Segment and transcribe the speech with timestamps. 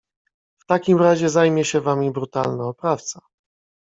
[0.59, 3.21] W takim razie zajmie się wami brutalny oprawca.